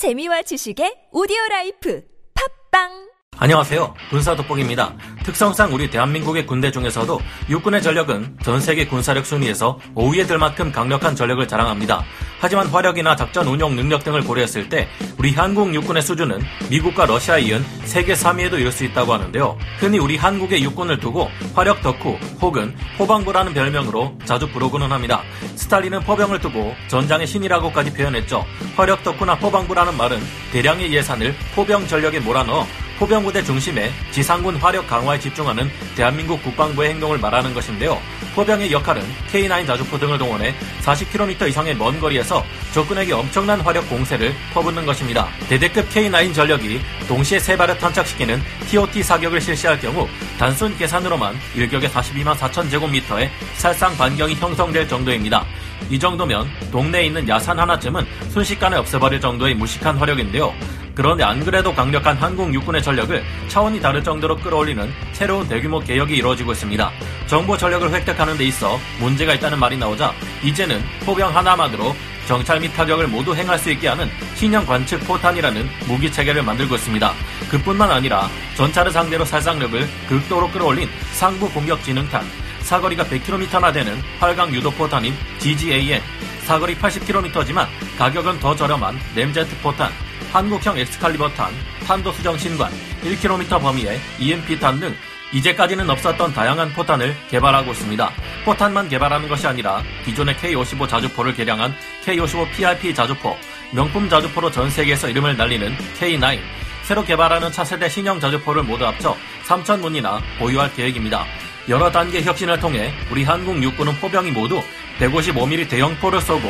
재미와 0.00 0.40
지식의 0.48 1.12
오디오 1.12 1.36
life. 1.50 2.00
팟빵 2.32 3.09
안녕하세요. 3.42 3.94
군사 4.10 4.36
돋보기입니다. 4.36 4.92
특성상 5.24 5.72
우리 5.72 5.88
대한민국의 5.88 6.44
군대 6.44 6.70
중에서도 6.70 7.18
육군의 7.48 7.80
전력은 7.80 8.36
전 8.42 8.60
세계 8.60 8.86
군사력 8.86 9.24
순위에서 9.24 9.78
5위에 9.94 10.28
들 10.28 10.36
만큼 10.36 10.70
강력한 10.70 11.16
전력을 11.16 11.48
자랑합니다. 11.48 12.04
하지만 12.38 12.66
화력이나 12.66 13.16
작전 13.16 13.46
운용 13.46 13.76
능력 13.76 14.04
등을 14.04 14.24
고려했을 14.24 14.68
때 14.68 14.88
우리 15.16 15.32
한국 15.32 15.74
육군의 15.74 16.02
수준은 16.02 16.38
미국과 16.68 17.06
러시아에 17.06 17.40
이은 17.40 17.64
세계 17.84 18.12
3위에도 18.12 18.60
이를 18.60 18.70
수 18.70 18.84
있다고 18.84 19.14
하는데요. 19.14 19.56
흔히 19.78 19.98
우리 19.98 20.18
한국의 20.18 20.62
육군을 20.62 21.00
두고 21.00 21.30
화력 21.54 21.80
덕후 21.80 22.18
혹은 22.42 22.76
포방부라는 22.98 23.54
별명으로 23.54 24.18
자주 24.26 24.50
부르고는 24.50 24.92
합니다. 24.92 25.22
스탈린은 25.54 26.00
포병을 26.00 26.40
두고 26.40 26.74
전장의 26.88 27.26
신이라고까지 27.26 27.94
표현했죠. 27.94 28.44
화력 28.76 29.02
덕후나 29.02 29.38
포방부라는 29.38 29.96
말은 29.96 30.20
대량의 30.52 30.92
예산을 30.92 31.34
포병 31.54 31.86
전력에 31.86 32.20
몰아넣어 32.20 32.66
포병부대 33.00 33.42
중심에 33.42 33.90
지상군 34.10 34.56
화력 34.56 34.86
강화에 34.86 35.18
집중하는 35.18 35.70
대한민국 35.96 36.42
국방부의 36.42 36.90
행동을 36.90 37.16
말하는 37.16 37.54
것인데요. 37.54 37.98
포병의 38.34 38.70
역할은 38.70 39.02
K9 39.32 39.66
자주포 39.66 39.98
등을 39.98 40.18
동원해 40.18 40.54
40km 40.82 41.48
이상의 41.48 41.74
먼 41.76 41.98
거리에서 41.98 42.44
적군에게 42.74 43.14
엄청난 43.14 43.58
화력 43.62 43.88
공세를 43.88 44.34
퍼붓는 44.52 44.84
것입니다. 44.84 45.28
대대급 45.48 45.88
K9 45.88 46.34
전력이 46.34 46.82
동시에 47.08 47.38
세 47.38 47.56
발을 47.56 47.78
탄착시키는 47.78 48.42
TOT 48.68 49.02
사격을 49.02 49.40
실시할 49.40 49.80
경우 49.80 50.06
단순 50.38 50.76
계산으로만 50.76 51.34
일격에 51.56 51.88
42만 51.88 52.36
4천 52.36 52.70
제곱미터의 52.70 53.30
살상 53.54 53.96
반경이 53.96 54.34
형성될 54.34 54.86
정도입니다. 54.86 55.46
이 55.88 55.98
정도면 55.98 56.46
동네에 56.70 57.06
있는 57.06 57.26
야산 57.26 57.58
하나쯤은 57.58 58.06
순식간에 58.28 58.76
없애버릴 58.76 59.22
정도의 59.22 59.54
무식한 59.54 59.96
화력인데요. 59.96 60.54
그런데 61.00 61.24
안 61.24 61.42
그래도 61.42 61.74
강력한 61.74 62.14
한국 62.14 62.52
육군의 62.52 62.82
전력을 62.82 63.24
차원이 63.48 63.80
다를 63.80 64.04
정도로 64.04 64.36
끌어올리는 64.36 64.92
새로운 65.12 65.48
대규모 65.48 65.80
개혁이 65.80 66.14
이루어지고 66.14 66.52
있습니다. 66.52 66.90
정보 67.26 67.56
전력을 67.56 67.90
획득하는 67.90 68.36
데 68.36 68.44
있어 68.44 68.78
문제가 68.98 69.32
있다는 69.32 69.58
말이 69.58 69.78
나오자 69.78 70.12
이제는 70.42 70.82
포병 71.06 71.34
하나만으로 71.34 71.96
정찰 72.26 72.60
및 72.60 72.68
타격을 72.74 73.08
모두 73.08 73.34
행할 73.34 73.58
수 73.58 73.70
있게 73.70 73.88
하는 73.88 74.10
신형 74.34 74.66
관측 74.66 75.00
포탄이라는 75.06 75.70
무기 75.88 76.12
체계를 76.12 76.42
만들고 76.42 76.74
있습니다. 76.74 77.12
그뿐만 77.50 77.90
아니라 77.90 78.28
전차를 78.58 78.92
상대로 78.92 79.24
살상력을 79.24 79.88
극도로 80.06 80.50
끌어올린 80.50 80.86
상부 81.12 81.50
공격 81.50 81.82
지능탄, 81.82 82.26
사거리가 82.60 83.04
100km나 83.04 83.72
되는 83.72 83.98
활강 84.18 84.52
유도 84.52 84.70
포탄인 84.70 85.14
GGAM, 85.38 86.02
사거리 86.44 86.76
80km지만 86.76 87.66
가격은 87.96 88.38
더 88.38 88.54
저렴한 88.54 89.00
램제트 89.16 89.56
포탄, 89.62 89.90
한국형 90.32 90.78
엑스칼리버 90.78 91.30
탄, 91.30 91.52
탄도 91.86 92.12
수정 92.12 92.38
신관, 92.38 92.70
1km 93.02 93.60
범위의 93.60 94.00
EMP탄 94.20 94.78
등 94.78 94.94
이제까지는 95.32 95.88
없었던 95.90 96.32
다양한 96.32 96.72
포탄을 96.72 97.16
개발하고 97.30 97.72
있습니다. 97.72 98.12
포탄만 98.44 98.88
개발하는 98.88 99.28
것이 99.28 99.46
아니라 99.46 99.82
기존의 100.04 100.36
K55 100.36 100.88
자주포를 100.88 101.34
개량한 101.34 101.74
K55 102.04 102.52
PIP 102.52 102.94
자주포, 102.94 103.36
명품 103.72 104.08
자주포로 104.08 104.50
전 104.50 104.70
세계에서 104.70 105.08
이름을 105.08 105.36
날리는 105.36 105.76
K9, 105.98 106.38
새로 106.82 107.04
개발하는 107.04 107.52
차세대 107.52 107.88
신형 107.88 108.20
자주포를 108.20 108.62
모두 108.62 108.86
합쳐 108.86 109.16
3,000문이나 109.46 110.20
보유할 110.38 110.72
계획입니다. 110.74 111.24
여러 111.68 111.90
단계 111.90 112.22
혁신을 112.22 112.58
통해 112.58 112.92
우리 113.10 113.22
한국 113.22 113.62
육군은 113.62 113.94
포병이 114.00 114.32
모두 114.32 114.60
155mm 115.00 115.68
대형포를 115.68 116.20
쏘고 116.20 116.48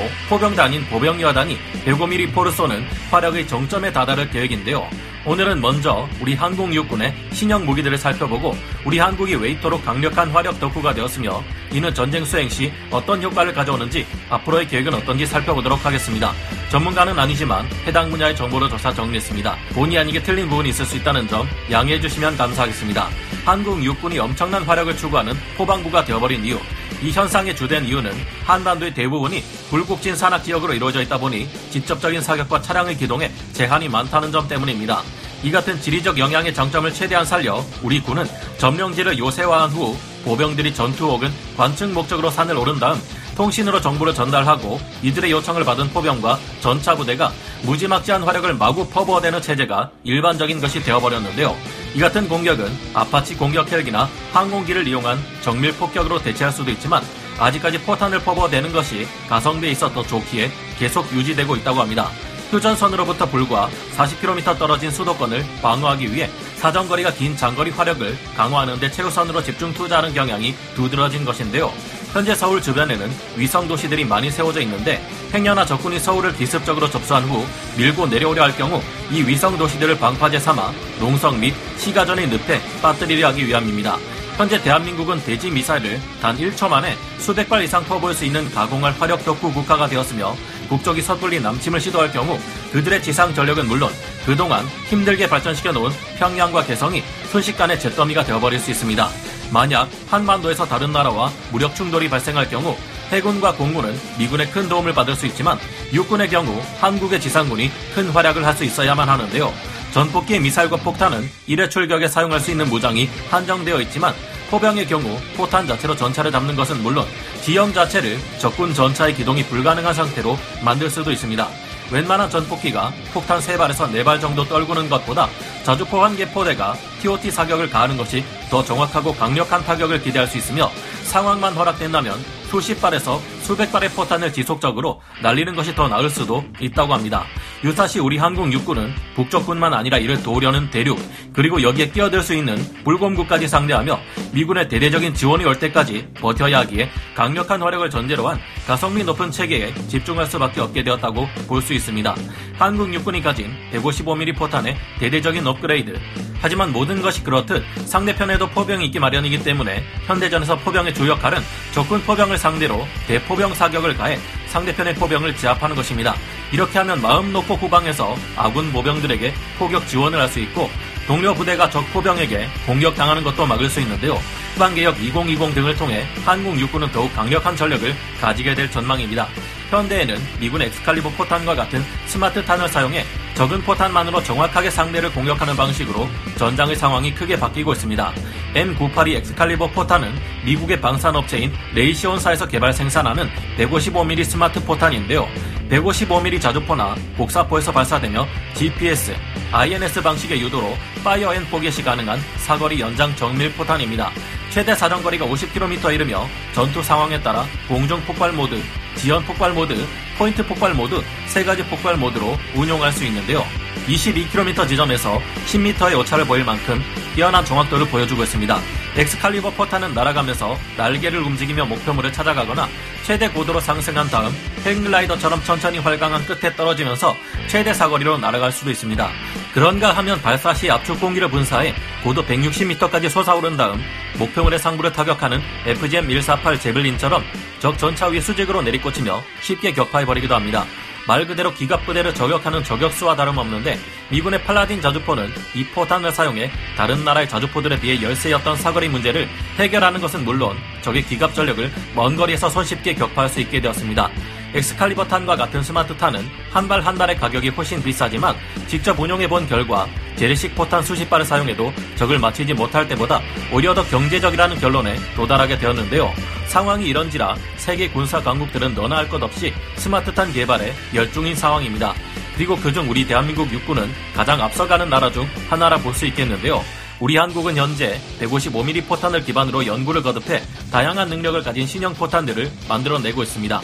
아닌 0.59 0.84
보병여단이 0.87 1.56
105mm 1.87 2.34
포를 2.34 2.51
쏘는 2.51 2.84
화력의 3.11 3.47
정점에 3.47 3.92
다다를 3.92 4.29
계획인데요. 4.29 4.89
오늘은 5.25 5.61
먼저 5.61 6.09
우리 6.20 6.34
한국 6.34 6.73
육군의 6.75 7.15
신형 7.33 7.67
무기들을 7.67 7.97
살펴보고 7.98 8.57
우리 8.84 8.98
한국이 8.98 9.34
왜 9.34 9.51
이토록 9.51 9.84
강력한 9.84 10.31
화력 10.31 10.59
덕후가 10.59 10.95
되었으며 10.95 11.45
이는 11.70 11.95
전쟁 11.95 12.24
수행 12.24 12.48
시 12.48 12.73
어떤 12.91 13.23
효과를 13.23 13.52
가져오는지 13.52 14.07
앞으로의 14.30 14.67
계획은 14.67 14.95
어떤지 14.95 15.27
살펴보도록 15.27 15.85
하겠습니다. 15.85 16.33
전문가는 16.70 17.17
아니지만 17.19 17.67
해당 17.86 18.11
분야의 18.11 18.35
정보를 18.35 18.69
조사 18.70 18.92
정리했습니다. 18.92 19.57
본의 19.74 19.98
아니게 19.98 20.23
틀린 20.23 20.48
부분이 20.48 20.70
있을 20.70 20.86
수 20.86 20.97
있다는 20.97 21.29
점 21.29 21.47
양해해 21.70 22.01
주시면 22.01 22.36
감사하겠습니다. 22.36 23.08
한국 23.45 23.85
육군이 23.85 24.19
엄청난 24.19 24.63
화력을 24.63 24.97
추구하는 24.97 25.35
포방부가 25.57 26.05
되어버린 26.05 26.45
이유 26.45 26.58
이 27.02 27.11
현상의 27.11 27.56
주된 27.56 27.86
이유는 27.86 28.12
한반도의 28.44 28.92
대부분이 28.92 29.42
불국진 29.70 30.14
산악 30.14 30.44
지역으로 30.44 30.74
이루어져 30.74 31.00
있다 31.00 31.16
보니 31.16 31.48
직접적인 31.70 32.20
사격과 32.20 32.61
차량의 32.61 32.98
기동에 32.98 33.30
제한이 33.55 33.88
많다는 33.88 34.30
점 34.30 34.46
때문입니다. 34.46 35.02
이 35.42 35.50
같은 35.50 35.80
지리적 35.80 36.18
영향의 36.18 36.52
장점을 36.52 36.92
최대한 36.92 37.24
살려 37.24 37.64
우리 37.83 38.00
군은 38.00 38.27
점령지를 38.58 39.18
요새화한 39.18 39.70
후 39.70 39.96
보병들이 40.24 40.74
전투 40.74 41.06
혹은 41.06 41.33
관측 41.56 41.90
목적으로 41.92 42.30
산을 42.30 42.58
오른 42.58 42.78
다음 42.78 43.00
통신으로 43.40 43.80
정보를 43.80 44.12
전달하고 44.12 44.78
이들의 45.02 45.30
요청을 45.30 45.64
받은 45.64 45.89
포병과 45.95 46.39
전차 46.61 46.95
부대가 46.95 47.33
무지막지한 47.62 48.23
화력을 48.23 48.52
마구 48.52 48.86
퍼부어대는 48.86 49.40
체제가 49.40 49.90
일반적인 50.05 50.61
것이 50.61 50.83
되어버렸는데요. 50.83 51.56
이 51.95 52.00
같은 52.00 52.29
공격은 52.29 52.70
아파치 52.92 53.36
공격 53.36 53.73
헬기나 53.73 54.11
항공기를 54.34 54.86
이용한 54.86 55.18
정밀 55.40 55.73
폭격으로 55.73 56.20
대체할 56.23 56.52
수도 56.52 56.70
있지만 56.70 57.02
아직까지 57.39 57.80
포탄을 57.80 58.20
퍼부어대는 58.20 58.74
것이 58.74 59.08
가성비에 59.30 59.70
있어 59.70 59.90
더 59.90 60.02
좋기에 60.02 60.50
계속 60.79 61.11
유지되고 61.11 61.56
있다고 61.56 61.80
합니다. 61.80 62.11
휴전선으로부터 62.50 63.24
불과 63.24 63.70
40km 63.96 64.58
떨어진 64.58 64.90
수도권을 64.90 65.46
방어하기 65.62 66.12
위해 66.12 66.29
사정거리가 66.56 67.12
긴 67.14 67.34
장거리 67.34 67.70
화력을 67.70 68.18
강화하는 68.36 68.79
데 68.79 68.90
최우선으로 68.90 69.42
집중 69.42 69.73
투자하는 69.73 70.12
경향이 70.12 70.55
두드러진 70.74 71.24
것인데요. 71.24 71.73
현재 72.13 72.35
서울 72.35 72.61
주변에는 72.61 73.09
위성 73.37 73.69
도시들이 73.69 74.05
많이 74.05 74.31
세워져 74.31 74.61
있는데 74.63 75.01
행여나 75.33 75.65
적군이 75.65 76.01
서울을 76.01 76.35
기습적으로 76.35 76.91
접수한 76.91 77.23
후 77.25 77.47
밀고 77.77 78.09
내려오려 78.09 78.43
할 78.43 78.57
경우 78.57 78.83
이 79.11 79.23
위성 79.23 79.57
도시들을 79.57 79.97
방파제 79.98 80.41
삼아 80.41 80.73
농성 80.98 81.39
및 81.39 81.55
시가전의 81.79 82.29
늪에 82.29 82.61
빠뜨리려 82.83 83.29
하기 83.29 83.47
위함입니다. 83.47 83.97
현재 84.37 84.61
대한민국은 84.61 85.23
대지 85.23 85.51
미사일을 85.51 86.01
단 86.21 86.37
1초 86.37 86.69
만에 86.69 86.97
수백 87.19 87.48
발 87.48 87.63
이상 87.63 87.85
퍼부을 87.85 88.15
수 88.15 88.25
있는 88.25 88.51
가공할 88.51 88.95
화력 88.98 89.25
덕후 89.25 89.53
국가가 89.53 89.87
되었으며 89.87 90.35
국적이 90.69 91.03
섣불리 91.03 91.41
남침을 91.41 91.79
시도할 91.79 92.11
경우 92.11 92.39
그들의 92.73 93.03
지상 93.03 93.35
전력은 93.35 93.67
물론 93.67 93.92
그동안 94.25 94.67
힘들게 94.89 95.29
발전시켜 95.29 95.73
놓은 95.73 95.92
평양과 96.19 96.65
개성이 96.65 97.05
순식간에 97.31 97.79
잿더미가 97.79 98.25
되어버릴 98.25 98.59
수 98.59 98.71
있습니다. 98.71 99.11
만약 99.52 99.88
한반도에서 100.08 100.66
다른 100.66 100.92
나라와 100.92 101.30
무력 101.50 101.74
충돌이 101.74 102.08
발생할 102.08 102.48
경우 102.48 102.77
해군과 103.11 103.55
공군은 103.55 103.98
미군의 104.18 104.50
큰 104.50 104.68
도움을 104.68 104.94
받을 104.94 105.16
수 105.16 105.27
있지만 105.27 105.58
육군의 105.92 106.28
경우 106.30 106.61
한국의 106.80 107.20
지상군이 107.20 107.70
큰 107.94 108.08
활약을 108.11 108.46
할 108.46 108.50
수 108.61 108.64
있어야만 108.64 109.08
하는데요. 109.08 109.52
전폭기의 109.92 110.40
미사일과 110.40 110.77
폭탄은 110.77 111.28
일회 111.46 111.68
출격에 111.68 112.08
사용할 112.08 112.40
수 112.40 112.50
있는 112.50 112.68
무장이 112.68 113.08
한정되어 113.30 113.80
있지만 113.83 114.14
포병의 114.50 114.86
경우 114.86 115.18
포탄 115.36 115.67
자체로 115.67 115.96
전차를 115.96 116.30
잡는 116.30 116.56
것은 116.56 116.82
물론 116.82 117.06
지형 117.42 117.72
자체를 117.72 118.18
적군 118.38 118.74
전차의 118.74 119.14
기동이 119.14 119.44
불가능한 119.44 119.94
상태로 119.94 120.36
만들 120.62 120.90
수도 120.90 121.11
있습니다. 121.11 121.48
웬만한 121.90 122.30
전폭기가 122.30 122.92
폭탄 123.12 123.40
3발에서 123.40 123.90
4발 123.92 124.20
정도 124.20 124.45
떨구는 124.45 124.89
것보다 124.89 125.28
자주포 125.64 126.02
한 126.05 126.17
개 126.17 126.28
포대가 126.30 126.74
TOT 127.01 127.30
사격을 127.30 127.70
가하는 127.70 127.96
것이 127.96 128.25
더 128.50 128.62
정확하고 128.64 129.14
강력한 129.14 129.64
타격을 129.64 130.02
기대할 130.02 130.26
수 130.29 130.38
있으며 130.38 130.70
상황만 131.05 131.55
허락된다면 131.55 132.14
수십 132.50 132.81
발에서 132.81 133.20
수백 133.43 133.70
발의 133.73 133.90
포탄을 133.90 134.32
지속적으로 134.32 135.00
날리는 135.23 135.55
것이 135.55 135.75
더 135.75 135.88
나을 135.88 136.11
수도 136.11 136.44
있다고 136.61 136.93
합니다. 136.94 137.25
유사시 137.62 137.99
우리 137.99 138.17
한국 138.17 138.50
육군은 138.53 138.94
북쪽뿐만 139.15 139.75
아니라 139.75 139.99
이를 139.99 140.23
도우려는 140.23 140.71
대륙 140.71 140.99
그리고 141.35 141.61
여기에 141.62 141.91
끼어들 141.91 142.23
수 142.23 142.35
있는 142.35 142.57
불곰국까지 142.85 143.49
상대하며 143.49 144.01
미군의 144.33 144.69
대대적인 144.69 145.12
지원이 145.12 145.45
올 145.45 145.59
때까지 145.59 146.09
버텨야 146.15 146.61
하기에 146.61 146.91
강력한 147.15 147.61
화력을 147.61 147.89
전제로 147.91 148.29
한 148.29 148.39
가성비 148.67 149.05
높은 149.05 149.31
체계에 149.31 149.75
집중할 149.89 150.27
수밖에 150.27 150.61
없게 150.62 150.83
되었다고 150.83 151.29
볼 151.47 151.61
수 151.61 151.75
있습니다. 151.75 152.15
한국 152.59 152.93
육군이 152.95 153.21
가진 153.23 153.51
155mm 153.75 154.35
포탄의 154.37 154.75
대대적인 154.99 155.47
업그레이드 155.47 155.99
하지만 156.41 156.73
모든 156.73 157.03
것이 157.03 157.23
그렇듯 157.23 157.63
상대편에도 157.85 158.49
포병이 158.49 158.87
있기 158.87 158.99
마련이기 158.99 159.43
때문에 159.45 159.85
현대전에서 160.06 160.56
포병의 160.61 160.95
주 160.95 161.06
역할은 161.06 161.41
적군 161.73 162.01
포병을 162.03 162.39
상대로 162.39 162.87
대포병 163.06 163.53
사격을 163.53 163.99
가해 163.99 164.19
상대편의 164.50 164.94
포병을 164.94 165.37
제압하는 165.37 165.75
것입니다. 165.76 166.14
이렇게 166.52 166.79
하면 166.79 167.00
마음 167.00 167.32
놓고 167.32 167.55
후방에서 167.55 168.17
아군 168.37 168.70
모병들에게 168.73 169.32
포격 169.58 169.87
지원을 169.87 170.20
할 170.20 170.31
수 170.31 170.38
있고 170.41 170.70
동료 171.08 171.35
부대가 171.35 171.69
적 171.69 171.85
포병에게 171.93 172.49
공격당하는 172.67 173.25
것도 173.25 173.44
막을 173.44 173.69
수 173.69 173.81
있는데요. 173.81 174.14
후방개혁 174.55 175.02
2020 175.02 175.55
등을 175.55 175.75
통해 175.75 176.06
한국 176.25 176.58
육군은 176.58 176.93
더욱 176.93 177.12
강력한 177.14 177.56
전력을 177.56 177.93
가지게 178.20 178.55
될 178.55 178.70
전망입니다. 178.70 179.26
현대에는 179.70 180.17
미군 180.38 180.62
엑스칼리버 180.62 181.11
포탄과 181.11 181.55
같은 181.56 181.85
스마트 182.06 182.44
탄을 182.44 182.69
사용해 182.69 183.05
적은 183.41 183.63
포탄만으로 183.63 184.23
정확하게 184.23 184.69
상대를 184.69 185.11
공격하는 185.13 185.57
방식으로 185.57 186.07
전장의 186.37 186.77
상황이 186.77 187.15
크게 187.15 187.41
바뀌고 187.41 187.73
있습니다. 187.73 188.13
M982 188.55 189.15
엑스칼리버 189.17 189.69
포탄은 189.69 190.13
미국의 190.45 190.79
방산업체인 190.79 191.51
레이시온사에서 191.75 192.47
개발 192.47 192.75
생산하는 192.75 193.31
155mm 193.57 194.25
스마트 194.25 194.63
포탄인데요. 194.63 195.27
155mm 195.71 196.39
자주포나 196.39 196.95
곡사포에서 197.17 197.73
발사되며 197.73 198.27
GPS, 198.57 199.15
INS 199.53 200.03
방식의 200.03 200.39
유도로 200.43 200.77
파이어 201.03 201.35
앤 201.35 201.47
포겟이 201.47 201.83
가능한 201.83 202.21
사거리 202.37 202.79
연장 202.79 203.17
정밀 203.17 203.55
포탄입니다. 203.55 204.11
최대 204.51 204.75
사정거리가 204.75 205.25
50km에 205.25 205.95
이르며 205.95 206.27
전투 206.53 206.83
상황에 206.83 207.19
따라 207.23 207.47
공중 207.69 208.03
폭발 208.03 208.33
모드, 208.33 208.61
지연 208.97 209.25
폭발 209.25 209.53
모드, 209.53 209.75
포인트 210.19 210.45
폭발 210.47 210.75
모드 210.75 211.03
세 211.27 211.45
가지 211.45 211.65
폭발 211.65 211.97
모드로 211.97 212.37
운용할 212.55 212.93
수 212.93 213.05
있는데요. 213.05 213.45
22km 213.87 214.69
지점에서 214.69 215.21
10m의 215.47 215.99
오차를 215.99 216.25
보일 216.25 216.45
만큼 216.45 216.83
뛰어난 217.15 217.45
정확도를 217.45 217.89
보여주고 217.89 218.23
있습니다. 218.23 218.59
엑스칼리버 218.97 219.51
포탄은 219.51 219.95
날아가면서 219.95 220.59
날개를 220.77 221.21
움직이며 221.21 221.65
목표물을 221.65 222.13
찾아가거나 222.13 222.69
최대 223.05 223.29
고도로 223.29 223.61
상승한 223.61 224.09
다음 224.09 224.33
행글라이더처럼 224.65 225.43
천천히 225.45 225.79
활강한 225.79 226.25
끝에 226.27 226.55
떨어지면서 226.55 227.17
최대 227.47 227.73
사거리로 227.73 228.19
날아갈 228.19 228.53
수도 228.53 228.71
있습니다. 228.71 229.11
그런가 229.53 229.93
하면 229.93 230.21
발사 230.21 230.55
시 230.55 230.71
압축 230.71 231.01
공기를 231.01 231.29
분사해 231.29 231.75
고도 232.05 232.25
160m까지 232.25 233.09
솟아오른 233.09 233.57
다음 233.57 233.83
목표물의 234.19 234.59
상부를 234.59 234.93
타격하는 234.93 235.41
FGM-148 235.67 236.61
제블린처럼 236.61 237.25
적 237.61 237.77
전차 237.79 238.09
위에 238.09 238.21
수직으로 238.21 238.62
내리꽂히며 238.62 239.23
쉽게 239.43 239.73
격파해버리기도 239.73 240.35
합니다. 240.35 240.65
말 241.07 241.27
그대로 241.27 241.53
기갑부대를 241.53 242.15
저격하는 242.15 242.65
저격수와 242.65 243.17
다름없는데 243.17 243.79
미군의 244.11 244.43
팔라딘 244.45 244.81
자주포는 244.81 245.31
이 245.55 245.65
포탄을 245.65 246.12
사용해 246.12 246.51
다른 246.77 247.05
나라의 247.05 247.29
자주포들에 247.29 247.81
비해 247.81 248.03
열세였던 248.03 248.57
사거리 248.57 248.89
문제를 248.89 249.29
해결하는 249.57 250.01
것은 250.01 250.25
물론 250.25 250.57
적의 250.83 251.05
기갑 251.05 251.35
전력을 251.35 251.71
먼 251.95 252.17
거리에서 252.17 252.49
손쉽게 252.49 252.95
격파할 252.95 253.29
수 253.29 253.41
있게 253.41 253.61
되었습니다. 253.61 254.11
엑스칼리버 254.55 255.06
탄과 255.06 255.37
같은 255.37 255.62
스마트 255.62 255.97
탄은 255.97 256.29
한 256.50 256.69
발한 256.69 256.97
발의 256.97 257.17
가격이 257.17 257.50
훨씬 257.50 257.82
비싸지만 257.82 258.35
직접 258.67 258.99
운용해 258.99 259.29
본 259.29 259.47
결과 259.47 259.87
재래식 260.17 260.55
포탄 260.55 260.82
수십 260.82 261.08
발을 261.08 261.25
사용해도 261.25 261.73
적을 261.97 262.19
맞히지 262.19 262.55
못할 262.55 262.87
때보다 262.88 263.20
오히려 263.52 263.75
더 263.75 263.85
경제적이라는 263.85 264.58
결론에 264.58 264.97
도달하게 265.14 265.58
되었는데요. 265.58 266.12
상황이 266.49 266.87
이런지라 266.88 267.37
세계 267.56 267.88
군사 267.88 268.20
강국들은 268.20 268.75
너나 268.75 268.97
할 268.97 269.08
것 269.08 269.23
없이 269.23 269.52
스마트탄 269.76 270.32
개발에 270.32 270.73
열중인 270.94 271.35
상황입니다. 271.35 271.94
그리고 272.37 272.56
그중 272.56 272.88
우리 272.91 273.06
대한민국 273.06 273.53
육군은 273.53 273.91
가장 274.14 274.41
앞서가는 274.41 274.88
나라 274.88 275.11
중 275.11 275.26
하나라 275.49 275.79
볼 275.79 275.94
수 275.94 276.06
있겠는데요. 276.06 276.62
우리 277.00 277.17
한국은 277.17 277.56
현재 277.56 277.99
155mm 278.20 278.87
포탄을 278.87 279.25
기반으로 279.25 279.67
연구를 279.67 280.03
거듭해 280.03 280.43
다양한 280.70 281.08
능력을 281.08 281.43
가진 281.43 281.67
신형 281.67 281.94
포탄들을 281.94 282.50
만들어내고 282.69 283.23
있습니다. 283.23 283.61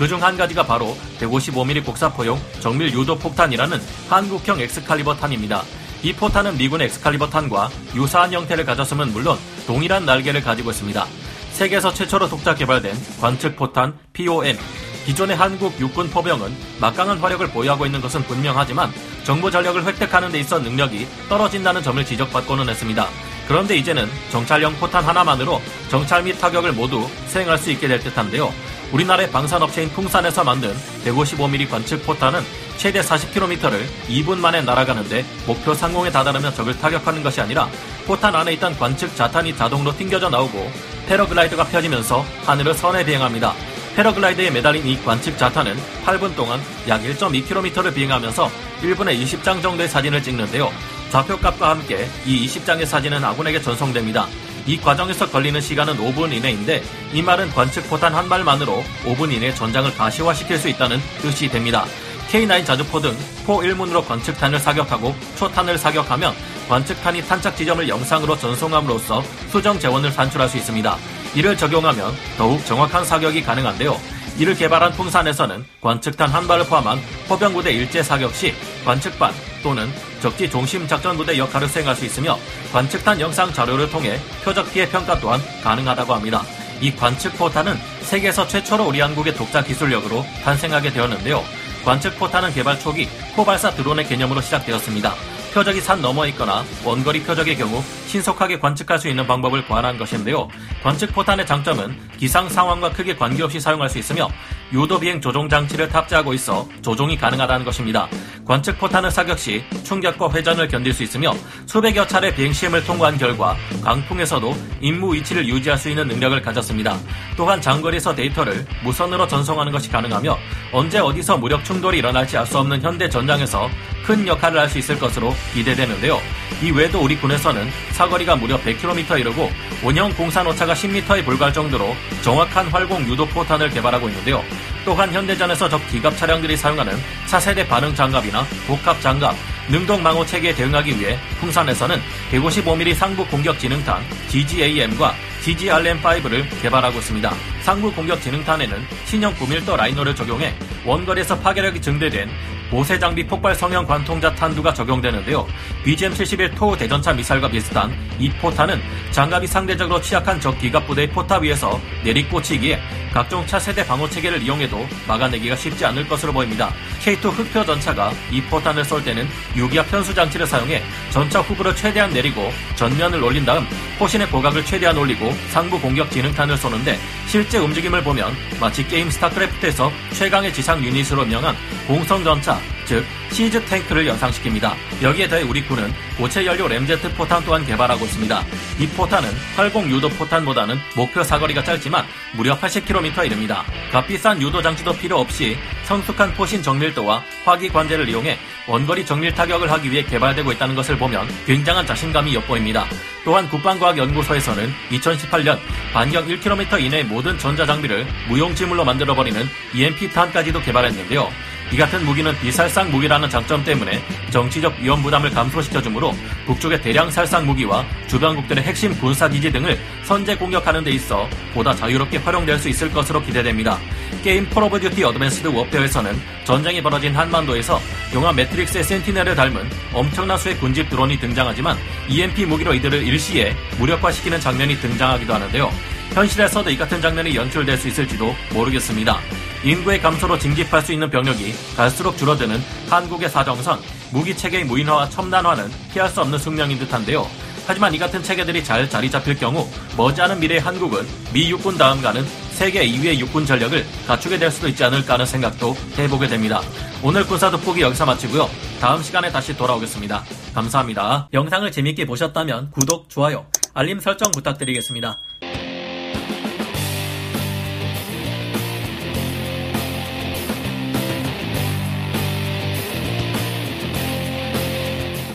그중 0.00 0.22
한 0.22 0.34
가지가 0.34 0.64
바로 0.64 0.96
155mm 1.20 1.84
곡사포용 1.84 2.40
정밀 2.60 2.90
유도 2.90 3.18
폭탄이라는 3.18 3.78
한국형 4.08 4.58
엑스칼리버 4.58 5.16
탄입니다. 5.16 5.62
이 6.02 6.14
포탄은 6.14 6.56
미군 6.56 6.80
엑스칼리버 6.80 7.28
탄과 7.28 7.68
유사한 7.94 8.32
형태를 8.32 8.64
가졌음은 8.64 9.12
물론 9.12 9.36
동일한 9.66 10.06
날개를 10.06 10.40
가지고 10.40 10.70
있습니다. 10.70 11.06
세계에서 11.52 11.92
최초로 11.92 12.30
독자 12.30 12.54
개발된 12.54 12.96
관측 13.20 13.56
포탄 13.56 13.94
POM. 14.14 14.56
기존의 15.04 15.36
한국 15.36 15.78
육군 15.78 16.08
포병은 16.08 16.56
막강한 16.80 17.18
화력을 17.18 17.46
보유하고 17.48 17.84
있는 17.84 18.00
것은 18.00 18.22
분명하지만 18.22 18.90
정보 19.24 19.50
전력을 19.50 19.84
획득하는 19.84 20.32
데 20.32 20.40
있어 20.40 20.58
능력이 20.60 21.08
떨어진다는 21.28 21.82
점을 21.82 22.02
지적받고는 22.02 22.70
했습니다. 22.70 23.06
그런데 23.46 23.76
이제는 23.76 24.08
정찰용 24.30 24.76
포탄 24.76 25.04
하나만으로 25.04 25.60
정찰 25.90 26.22
및 26.22 26.40
타격을 26.40 26.72
모두 26.72 27.06
수행할 27.26 27.58
수 27.58 27.70
있게 27.70 27.86
될 27.86 28.00
듯한데요. 28.00 28.50
우리나라의 28.92 29.30
방산업체인 29.30 29.88
풍산에서 29.90 30.42
만든 30.44 30.74
155mm 31.04 31.70
관측 31.70 32.04
포탄은 32.04 32.42
최대 32.76 33.00
40km를 33.00 33.84
2분 34.08 34.38
만에 34.38 34.62
날아가는데 34.62 35.24
목표 35.46 35.74
상공에 35.74 36.10
다다르며 36.10 36.52
적을 36.52 36.78
타격하는 36.78 37.22
것이 37.22 37.40
아니라 37.40 37.68
포탄 38.06 38.34
안에 38.34 38.54
있던 38.54 38.76
관측 38.78 39.14
자탄이 39.14 39.56
자동으로 39.56 39.96
튕겨져 39.96 40.28
나오고 40.28 40.70
패러글라이더가 41.06 41.64
펴지면서 41.64 42.24
하늘을 42.46 42.74
선에 42.74 43.04
비행합니다. 43.04 43.54
패러글라이더에 43.96 44.50
매달린 44.50 44.86
이 44.86 45.00
관측 45.02 45.36
자탄은 45.36 45.76
8분 46.04 46.34
동안 46.34 46.60
약 46.88 47.02
1.2km를 47.02 47.94
비행하면서 47.94 48.50
1분에 48.82 49.20
20장 49.22 49.62
정도의 49.62 49.88
사진을 49.88 50.22
찍는데요. 50.22 50.72
좌표값과 51.10 51.70
함께 51.70 52.08
이 52.24 52.46
20장의 52.46 52.86
사진은 52.86 53.22
아군에게 53.24 53.60
전송됩니다. 53.60 54.26
이 54.70 54.76
과정에서 54.76 55.28
걸리는 55.28 55.60
시간은 55.60 55.96
5분 55.96 56.32
이내인데 56.32 56.80
이 57.12 57.22
말은 57.22 57.50
관측 57.50 57.90
포탄 57.90 58.14
한 58.14 58.28
발만으로 58.28 58.84
5분 59.04 59.32
이내 59.32 59.52
전장을 59.52 59.92
가시화시킬 59.96 60.58
수 60.58 60.68
있다는 60.68 61.00
뜻이 61.20 61.48
됩니다. 61.48 61.86
K9 62.30 62.64
자주포 62.64 63.00
등 63.00 63.16
포 63.44 63.58
1문으로 63.62 64.06
관측탄을 64.06 64.60
사격하고 64.60 65.12
초탄을 65.34 65.76
사격하면 65.76 66.32
관측탄이 66.68 67.22
탄착 67.26 67.56
지점을 67.56 67.88
영상으로 67.88 68.38
전송함으로써 68.38 69.24
수정 69.50 69.76
재원을 69.76 70.12
산출할 70.12 70.48
수 70.48 70.56
있습니다. 70.58 70.96
이를 71.34 71.56
적용하면 71.56 72.14
더욱 72.38 72.64
정확한 72.64 73.04
사격이 73.04 73.42
가능한데요. 73.42 73.98
이를 74.38 74.54
개발한 74.54 74.92
풍산에서는 74.92 75.64
관측탄 75.80 76.30
한 76.30 76.46
발을 76.46 76.66
포함한 76.66 77.00
포병부대 77.26 77.72
일제 77.72 78.04
사격 78.04 78.32
시 78.32 78.54
관측반 78.84 79.34
또는 79.62 79.90
적지 80.20 80.50
중심 80.50 80.86
작전 80.86 81.16
부대 81.16 81.36
역할을 81.36 81.68
수행할 81.68 81.94
수 81.96 82.04
있으며 82.04 82.38
관측탄 82.72 83.20
영상 83.20 83.52
자료를 83.52 83.90
통해 83.90 84.18
표적 84.44 84.72
피해 84.72 84.88
평가 84.88 85.18
또한 85.18 85.40
가능하다고 85.62 86.14
합니다. 86.14 86.42
이 86.80 86.94
관측 86.94 87.36
포탄은 87.36 87.76
세계에서 88.02 88.46
최초로 88.46 88.88
우리 88.88 89.00
한국의 89.00 89.34
독자 89.34 89.62
기술력으로 89.62 90.24
탄생하게 90.42 90.92
되었는데요. 90.92 91.44
관측 91.84 92.18
포탄은 92.18 92.52
개발 92.52 92.78
초기 92.78 93.08
포발사 93.34 93.70
드론의 93.70 94.06
개념으로 94.06 94.40
시작되었습니다. 94.40 95.14
표적이 95.52 95.80
산 95.80 96.00
너머에 96.00 96.28
있거나 96.30 96.64
원거리 96.84 97.22
표적의 97.22 97.56
경우 97.56 97.82
신속하게 98.06 98.60
관측할 98.60 98.98
수 98.98 99.08
있는 99.08 99.26
방법을 99.26 99.66
고안한 99.66 99.98
것인데요. 99.98 100.48
관측 100.82 101.12
포탄의 101.12 101.46
장점은 101.46 101.96
기상 102.18 102.48
상황과 102.48 102.90
크게 102.92 103.16
관계없이 103.16 103.58
사용할 103.58 103.88
수 103.88 103.98
있으며 103.98 104.28
유도 104.72 105.00
비행 105.00 105.20
조종 105.20 105.48
장치를 105.48 105.88
탑재하고 105.88 106.32
있어 106.34 106.66
조종이 106.82 107.16
가능하다는 107.16 107.64
것입니다. 107.64 108.08
관측 108.44 108.78
포탄을 108.78 109.10
사격 109.10 109.38
시 109.38 109.62
충격과 109.84 110.30
회전을 110.32 110.68
견딜 110.68 110.92
수 110.92 111.02
있으며 111.02 111.34
수백여 111.66 112.06
차례 112.06 112.34
비행 112.34 112.52
시험을 112.52 112.84
통과한 112.84 113.18
결과 113.18 113.56
강풍에서도 113.82 114.54
임무 114.80 115.14
위치를 115.14 115.46
유지할 115.48 115.78
수 115.78 115.88
있는 115.88 116.06
능력을 116.08 116.40
가졌습니다. 116.42 116.96
또한 117.36 117.60
장거리에서 117.60 118.14
데이터를 118.14 118.66
무선으로 118.84 119.26
전송하는 119.26 119.72
것이 119.72 119.90
가능하며 119.90 120.36
언제 120.72 120.98
어디서 120.98 121.38
무력 121.38 121.64
충돌이 121.64 121.98
일어날지 121.98 122.36
알 122.36 122.46
수 122.46 122.58
없는 122.58 122.82
현대 122.82 123.08
전장에서 123.08 123.68
큰 124.04 124.26
역할을 124.26 124.58
할 124.58 124.68
수 124.70 124.78
있을 124.78 124.98
것으로 124.98 125.34
기대되는데요. 125.52 126.18
이 126.62 126.70
외에도 126.70 127.00
우리 127.00 127.16
군에서는 127.16 127.68
사거리가 127.92 128.36
무려 128.36 128.58
100km 128.60 129.20
이르고 129.20 129.50
원형 129.84 130.12
공산 130.14 130.46
오차가 130.46 130.74
10m에 130.74 131.24
불과할 131.24 131.52
정도로 131.52 131.94
정확한 132.22 132.68
활공 132.68 133.04
유도 133.08 133.26
포탄을 133.26 133.70
개발하고 133.70 134.08
있는데요. 134.08 134.42
또한 134.84 135.12
현대전에서 135.12 135.68
적 135.68 135.86
기갑 135.88 136.16
차량들이 136.16 136.56
사용하는 136.56 136.94
차세대 137.26 137.66
반응 137.66 137.94
장갑이나 137.94 138.44
복합 138.66 139.00
장갑, 139.00 139.34
능동 139.68 140.02
망호 140.02 140.24
체계에 140.26 140.54
대응하기 140.54 140.98
위해 140.98 141.18
풍산에서는 141.38 142.00
155mm 142.32 142.94
상부 142.94 143.26
공격 143.26 143.58
지능탄 143.58 144.02
GGAM과 144.28 145.14
GGRM5를 145.42 146.44
개발하고 146.62 146.98
있습니다. 146.98 147.32
상부 147.62 147.92
공격 147.92 148.20
지능탄에는 148.20 148.86
신형 149.06 149.34
9밀도 149.34 149.76
라이너를 149.76 150.14
적용해 150.14 150.54
원거리에서 150.84 151.38
파괴력이 151.38 151.80
증대된 151.80 152.28
보세 152.70 152.98
장비 152.98 153.26
폭발 153.26 153.54
성형 153.54 153.84
관통자 153.84 154.32
탄두가 154.34 154.72
적용되는데요. 154.72 155.46
BGM-71 155.84 156.54
토 156.54 156.76
대전차 156.76 157.12
미사일과 157.12 157.48
비슷한 157.48 157.92
이 158.18 158.30
포탄은 158.30 158.80
장갑이 159.10 159.46
상대적으로 159.46 160.00
취약한 160.00 160.40
적 160.40 160.56
기갑 160.58 160.86
부대의 160.86 161.10
포탑 161.10 161.42
위에서 161.42 161.80
내리꽂히기에 162.04 162.80
각종 163.12 163.44
차세대 163.46 163.84
방어 163.86 164.08
체계를 164.08 164.42
이용해도 164.42 164.86
막아내기가 165.06 165.56
쉽지 165.56 165.84
않을 165.84 166.06
것으로 166.08 166.32
보입니다. 166.32 166.72
K2 167.00 167.30
흑표 167.30 167.64
전차가 167.64 168.12
이 168.30 168.40
포탄을 168.42 168.84
쏠 168.84 169.02
때는 169.02 169.28
유기압 169.56 169.90
편수 169.90 170.14
장치를 170.14 170.46
사용해 170.46 170.82
전차 171.10 171.40
후부를 171.40 171.74
최대한 171.74 172.12
내리고 172.12 172.50
전면을 172.76 173.22
올린 173.22 173.44
다음 173.44 173.66
포신의 173.98 174.28
고각을 174.30 174.64
최대한 174.64 174.96
올리고 174.96 175.32
상부 175.50 175.80
공격 175.80 176.10
지능탄을 176.10 176.56
쏘는데 176.56 176.98
실제 177.26 177.58
움직임을 177.58 178.02
보면 178.04 178.32
마치 178.60 178.86
게임 178.86 179.10
스타크래프트에서 179.10 179.90
최강의 180.12 180.52
지상 180.52 180.82
유닛으로 180.82 181.24
유명한 181.24 181.56
공성 181.86 182.22
전차 182.22 182.60
즉 182.90 183.04
siege 183.30 183.64
탱크를 183.66 184.04
연상시킵니다. 184.06 184.72
여기에 185.00 185.28
더해 185.28 185.42
우리 185.42 185.62
군은 185.64 185.94
고체 186.18 186.44
연료 186.44 186.66
램제트 186.66 187.14
포탄 187.14 187.40
또한 187.44 187.64
개발하고 187.64 188.04
있습니다. 188.04 188.44
이 188.80 188.86
포탄은 188.88 189.30
활공 189.54 189.88
유도 189.88 190.08
포탄보다는 190.08 190.76
목표 190.96 191.22
사거리가 191.22 191.62
짧지만 191.62 192.04
무려 192.32 192.58
80km 192.58 193.26
이릅니다. 193.26 193.62
값비싼 193.92 194.42
유도 194.42 194.60
장치도 194.60 194.94
필요 194.94 195.20
없이 195.20 195.56
성숙한 195.84 196.34
포신 196.34 196.64
정밀도와 196.64 197.22
화기 197.44 197.68
관제를 197.68 198.08
이용해 198.08 198.36
원거리 198.66 199.06
정밀 199.06 199.32
타격을 199.34 199.70
하기 199.70 199.92
위해 199.92 200.02
개발되고 200.02 200.50
있다는 200.50 200.74
것을 200.74 200.98
보면 200.98 201.28
굉장한 201.46 201.86
자신감이 201.86 202.34
엿보입니다. 202.34 202.86
또한 203.24 203.48
국방과학연구소에서는 203.48 204.72
2018년 204.90 205.60
반경 205.92 206.26
1km 206.26 206.80
이내 206.82 207.04
모든 207.04 207.38
전자장비를 207.38 208.04
무용지물로 208.28 208.84
만들어버리는 208.84 209.48
EMP탄까지도 209.74 210.60
개발했는데요. 210.62 211.30
이 211.72 211.76
같은 211.76 212.04
무기는 212.04 212.36
비살상 212.40 212.90
무기라는 212.90 213.30
장점 213.30 213.62
때문에 213.64 214.02
정치적 214.30 214.80
위험 214.80 215.02
부담을 215.02 215.30
감소시켜주므로 215.30 216.14
북쪽의 216.46 216.82
대량 216.82 217.10
살상 217.10 217.46
무기와 217.46 217.86
주변국들의 218.08 218.64
핵심 218.64 218.92
군사기지 218.98 219.52
등을 219.52 219.78
선제 220.02 220.36
공격하는 220.36 220.82
데 220.82 220.90
있어 220.90 221.28
보다 221.54 221.74
자유롭게 221.74 222.18
활용될 222.18 222.58
수 222.58 222.68
있을 222.68 222.92
것으로 222.92 223.22
기대됩니다. 223.22 223.78
게임 224.24 224.46
Call 224.46 224.64
of 224.64 224.80
Duty 224.80 225.04
Advanced 225.04 225.46
Warfare에서는 225.48 226.20
전쟁이 226.44 226.82
벌어진 226.82 227.14
한반도에서 227.14 227.80
영화 228.14 228.32
매트릭스의 228.32 228.82
센티넬을 228.82 229.36
닮은 229.36 229.70
엄청난 229.92 230.36
수의 230.36 230.56
군집 230.58 230.90
드론이 230.90 231.18
등장하지만 231.20 231.76
EMP 232.08 232.46
무기로 232.46 232.74
이들을 232.74 233.04
일시에 233.04 233.54
무력화시키는 233.78 234.40
장면이 234.40 234.76
등장하기도 234.80 235.32
하는데요. 235.32 235.72
현실에서도 236.14 236.68
이 236.70 236.76
같은 236.76 237.00
장면이 237.00 237.36
연출될 237.36 237.78
수 237.78 237.86
있을지도 237.86 238.34
모르겠습니다. 238.52 239.20
인구의 239.62 240.00
감소로 240.00 240.38
징집할 240.38 240.82
수 240.82 240.92
있는 240.92 241.10
병력이 241.10 241.54
갈수록 241.76 242.16
줄어드는 242.16 242.62
한국의 242.88 243.28
사정선, 243.28 243.80
무기 244.10 244.34
체계의 244.36 244.64
무인화와 244.64 245.10
첨단화는 245.10 245.70
피할 245.92 246.08
수 246.08 246.20
없는 246.22 246.38
숙명인 246.38 246.78
듯한데요. 246.78 247.26
하지만 247.66 247.94
이 247.94 247.98
같은 247.98 248.22
체계들이 248.22 248.64
잘 248.64 248.88
자리 248.88 249.10
잡힐 249.10 249.36
경우 249.36 249.68
머지않은 249.96 250.40
미래의 250.40 250.60
한국은 250.60 251.06
미 251.32 251.50
육군 251.50 251.76
다음 251.76 252.00
가는 252.00 252.24
세계 252.52 252.84
2위의 252.86 253.18
육군 253.18 253.46
전력을 253.46 253.86
갖추게 254.06 254.38
될 254.38 254.50
수도 254.50 254.66
있지 254.66 254.82
않을까 254.82 255.14
하는 255.14 255.26
생각도 255.26 255.76
해보게 255.96 256.26
됩니다. 256.26 256.60
오늘 257.02 257.24
군사 257.26 257.50
돋보기 257.50 257.80
여기서 257.80 258.06
마치고요. 258.06 258.50
다음 258.80 259.02
시간에 259.02 259.30
다시 259.30 259.56
돌아오겠습니다. 259.56 260.24
감사합니다. 260.54 261.28
영상을 261.32 261.70
재밌게 261.70 262.06
보셨다면 262.06 262.70
구독, 262.72 263.08
좋아요, 263.08 263.46
알림 263.72 264.00
설정 264.00 264.32
부탁드리겠습니다. 264.32 265.18